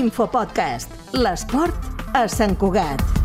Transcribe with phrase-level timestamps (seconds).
[0.00, 1.14] Infopodcast.
[1.20, 3.19] L'esport a Sant Cugat.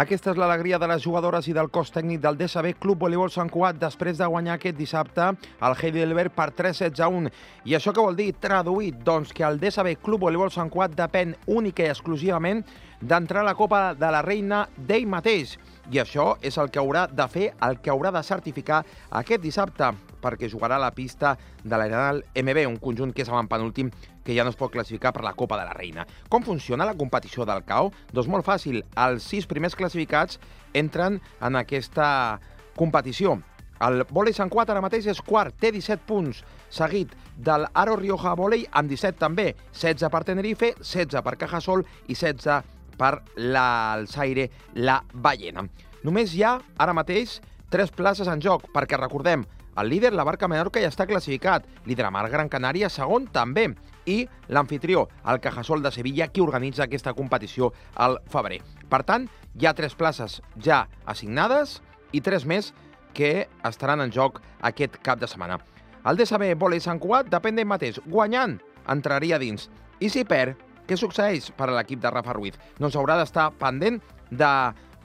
[0.00, 3.50] Aquesta és l'alegria de les jugadores i del cos tècnic del DSB Club Voleibol Sant
[3.52, 5.26] Cugat després de guanyar aquest dissabte
[5.60, 7.28] al Heidelberg per 3 sets a 1.
[7.68, 8.30] I això què vol dir?
[8.40, 12.62] Traduït, doncs, que el DSB Club Voleibol Sant Cugat depèn única i exclusivament
[13.02, 15.58] d'entrar a la Copa de la Reina d'ell mateix.
[15.90, 18.84] I això és el que haurà de fer, el que haurà de certificar
[19.18, 19.88] aquest dissabte,
[20.22, 21.32] perquè jugarà a la pista
[21.64, 23.90] de l'Arenal MB, un conjunt que és penúltim
[24.22, 26.06] que ja no es pot classificar per la Copa de la Reina.
[26.28, 27.90] Com funciona la competició del CAO?
[28.12, 30.38] Doncs molt fàcil, els sis primers classificats
[30.74, 32.38] entren en aquesta
[32.76, 33.40] competició.
[33.82, 38.36] El vòlei Sant Cuat ara mateix és quart, té 17 punts, seguit del Aro Rioja
[38.38, 45.00] Vòlei amb 17 també, 16 per Tenerife, 16 per Cajasol i 16 per l'Alçaire La
[45.12, 45.64] Ballena.
[46.04, 47.38] Només hi ha, ara mateix,
[47.72, 49.46] tres places en joc, perquè recordem,
[49.80, 51.64] el líder, la Barca Menorca, ja està classificat.
[51.86, 53.70] Líder Mar Gran Canària, segon, també.
[54.10, 58.60] I l'anfitrió, el Cajasol de Sevilla, qui organitza aquesta competició al febrer.
[58.90, 61.78] Per tant, hi ha tres places ja assignades
[62.12, 62.72] i tres més
[63.14, 65.60] que estaran en joc aquest cap de setmana.
[66.04, 68.00] El DSB Volei Sant Cugat depèn d'ell mateix.
[68.08, 69.68] Guanyant, entraria dins.
[70.00, 70.58] I si perd,
[70.90, 72.56] què succeeix per a l'equip de Rafa Ruiz?
[72.80, 74.50] Doncs haurà d'estar pendent de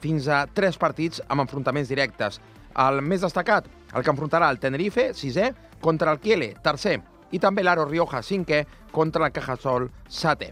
[0.02, 2.40] fins a tres partits amb enfrontaments directes.
[2.82, 6.98] El més destacat, el que enfrontarà el Tenerife, sisè, contra el Kiele, tercer,
[7.30, 10.50] i també l'Aro Rioja, cinquè, contra el Cajasol, setè.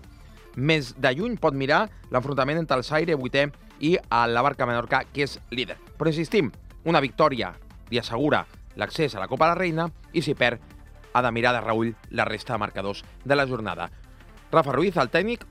[0.55, 3.49] Més de lluny pot mirar l'enfrontament entre el Saire, vuitè,
[3.83, 5.77] i la Barca Menorca, que és líder.
[5.99, 6.53] Però insistim,
[6.87, 7.51] una victòria
[7.91, 8.45] li assegura
[8.79, 10.63] l'accés a la Copa de la Reina i si perd
[11.15, 13.91] ha de mirar de reull la resta de marcadors de la jornada.
[14.55, 15.47] Rafa Ruiz, el técnico,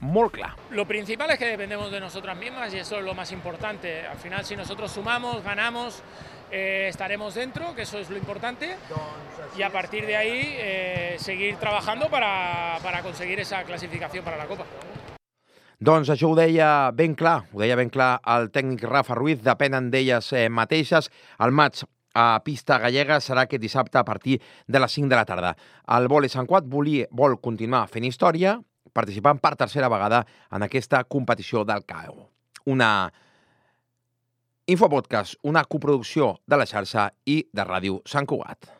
[0.00, 0.56] molt clar.
[0.70, 4.06] Lo principal es que dependemos de nosotras mismas y eso es lo más importante.
[4.06, 6.02] Al final, si nosotros sumamos, ganamos,
[6.50, 8.76] eh, estaremos dentro, que eso es lo importante,
[9.56, 14.46] y a partir de ahí eh, seguir trabajando para, para conseguir esa clasificación para la
[14.46, 14.64] Copa.
[15.82, 19.88] Doncs això ho deia ben clar, ho deia ben clar el tècnic Rafa Ruiz, depenen
[19.90, 21.08] d'elles eh, mateixes.
[21.42, 21.80] El maig
[22.14, 25.54] a pista gallega serà aquest dissabte a partir de les 5 de la tarda.
[25.96, 28.58] El vòlei Sant Quat vol continuar fent història,
[28.92, 32.28] participant per tercera vegada en aquesta competició del CAO.
[32.66, 33.10] Una
[34.66, 38.70] Infopodcast, una coproducció de la xarxa i de Ràdio Sant Cugat.